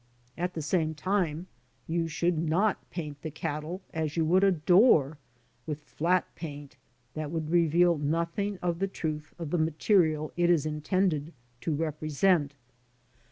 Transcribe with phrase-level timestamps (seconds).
[0.35, 1.45] At the same time
[1.85, 5.19] you should not paint the cattle as you would a door;
[5.67, 6.75] with flat paint
[7.13, 12.55] that would reveal nothing of the truth of the material it is intended to represent.